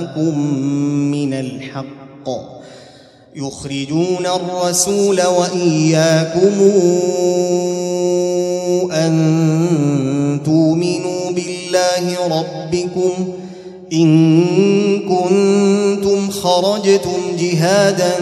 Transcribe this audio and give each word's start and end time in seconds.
جاءكم 0.00 0.38
من 1.10 1.32
الحق 1.32 2.40
يخرجون 3.36 4.26
الرسول 4.26 5.22
واياكم 5.22 6.60
ان 8.92 10.40
تؤمنوا 10.44 11.30
بالله 11.30 12.28
ربكم 12.40 13.28
ان 13.92 14.10
كنتم 15.00 16.30
خرجتم 16.30 17.20
جهادا 17.40 18.12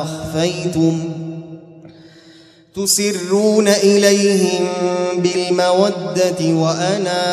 أخفيتم 0.03 1.01
تسرون 2.75 3.69
إليهم 3.69 4.67
بالمودة 5.19 6.41
وأنا 6.61 7.25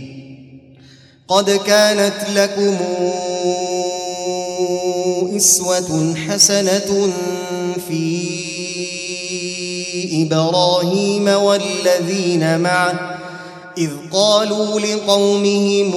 قد 1.31 1.49
كانت 1.51 2.17
لكم 2.35 2.77
إسوة 5.35 6.15
حسنة 6.27 7.07
في 7.87 8.17
إبراهيم 10.23 11.27
والذين 11.27 12.59
معه 12.59 13.17
إذ 13.77 13.89
قالوا 14.11 14.79
لقومهم 14.79 15.93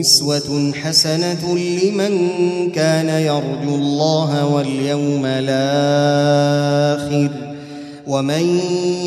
إسوة 0.00 0.72
حسنة 0.82 1.56
لمن 1.56 2.18
كان 2.74 3.08
يرجو 3.08 3.74
الله 3.74 4.54
واليوم 4.54 5.22
الآخر 5.24 7.30
ومن 8.06 8.60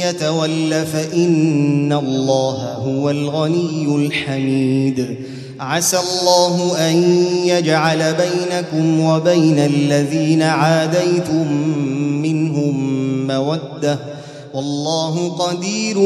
يتول 0.05 0.85
فإن 0.85 1.93
الله 1.93 2.73
هو 2.73 3.09
الغني 3.09 3.95
الحميد 4.07 5.15
عسى 5.59 5.97
الله 5.97 6.75
أن 6.91 7.25
يجعل 7.45 8.13
بينكم 8.13 8.99
وبين 8.99 9.59
الذين 9.59 10.41
عاديتم 10.41 11.53
منهم 12.21 12.89
مودة 13.27 13.99
والله 14.53 15.29
قدير 15.29 15.97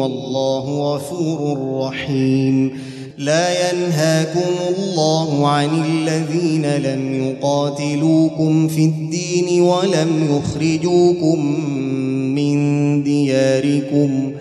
والله 0.00 0.94
غفور 0.94 1.80
رحيم 1.86 2.83
لا 3.18 3.70
ينهاكم 3.70 4.74
الله 4.78 5.48
عن 5.48 5.84
الذين 5.84 6.66
لم 6.66 7.24
يقاتلوكم 7.24 8.68
في 8.68 8.84
الدين 8.84 9.62
ولم 9.62 10.10
يخرجوكم 10.58 11.70
من 12.10 13.02
دياركم 13.02 14.32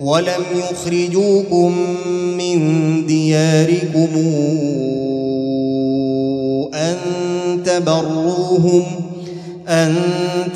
ولم 0.00 0.42
يخرجوكم 0.72 1.72
من 2.38 2.66
دياركم 3.06 4.08
أن 6.74 6.96
تبروهم 7.66 8.82
أن 9.68 9.96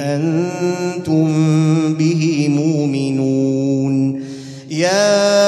أنتم 0.00 1.94
به 1.94 2.48
مؤمنون 2.50 4.24
يا 4.70 5.38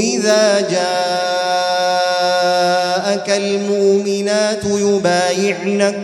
إذا 0.00 0.60
جاءك 0.60 3.30
المؤمنات 3.30 4.64
يبايعنك 4.64 5.98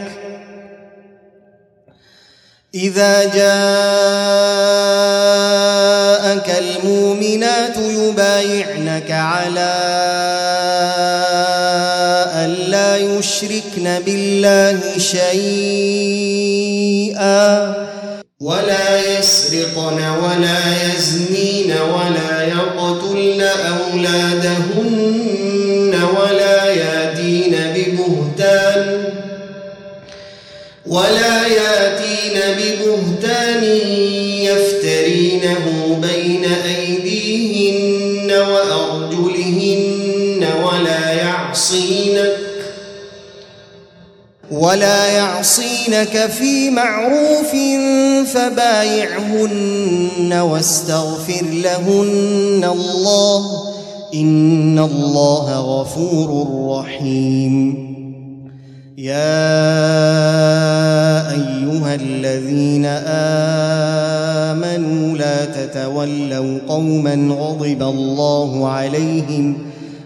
إذا 2.75 3.25
جاءك 3.25 4.45
المؤمنات 6.63 7.77
يبايعنك 7.77 9.11
على 9.11 9.75
ولا 12.75 12.97
يشركن 12.97 14.01
بالله 14.07 14.81
شيئا 14.99 15.75
ولا 18.41 19.19
يسرقن 19.19 20.01
ولا 20.11 20.89
يزنين 20.89 21.73
ولا 21.95 22.43
يقتلن 22.43 23.41
أولادهن 23.79 25.95
ولا 26.21 26.65
ياتين 26.71 27.55
ببهتان 27.75 28.83
ولا 30.87 31.37
ياتين 31.47 32.37
ببهتان 32.59 33.63
يفترينه 34.51 35.74
ولا 44.65 45.09
يعصينك 45.17 46.27
في 46.31 46.71
معروف 46.71 47.53
فبايعهن 48.35 50.33
واستغفر 50.33 51.45
لهن 51.47 52.71
الله 52.73 53.41
ان 54.15 54.79
الله 54.79 55.47
غفور 55.59 56.47
رحيم 56.79 57.55
يا 58.99 59.53
ايها 61.31 61.95
الذين 61.95 62.85
امنوا 64.47 65.19
لا 65.19 65.45
تتولوا 65.45 66.59
قوما 66.69 67.35
غضب 67.45 67.83
الله 67.83 68.69
عليهم 68.69 69.59